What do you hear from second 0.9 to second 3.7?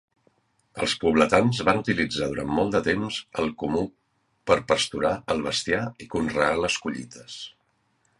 pobletans van utilitzar durant molt de temps el